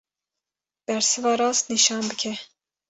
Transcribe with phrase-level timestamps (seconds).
[0.87, 2.33] Bersiva rast nîşan bike.